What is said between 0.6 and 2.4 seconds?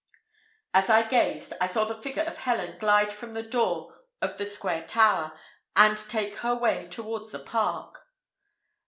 As I gazed, I saw the figure of